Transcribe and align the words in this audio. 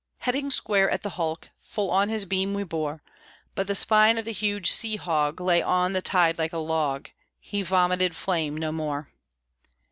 Heading 0.21 0.49
square 0.49 0.89
at 0.89 1.03
the 1.03 1.11
hulk, 1.11 1.51
Full 1.57 1.91
on 1.91 2.09
his 2.09 2.25
beam 2.25 2.55
we 2.55 2.63
bore; 2.63 3.03
But 3.53 3.67
the 3.67 3.75
spine 3.75 4.17
of 4.17 4.25
the 4.25 4.31
huge 4.31 4.71
Sea 4.71 4.95
Hog 4.95 5.39
Lay 5.39 5.61
on 5.61 5.93
the 5.93 6.01
tide 6.01 6.39
like 6.39 6.53
a 6.53 6.57
log, 6.57 7.09
He 7.39 7.61
vomited 7.61 8.15
flame 8.15 8.57
no 8.57 8.71
more. 8.71 9.11